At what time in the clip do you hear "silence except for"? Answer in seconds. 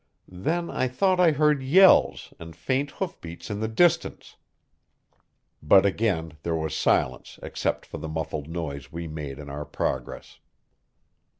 6.75-7.99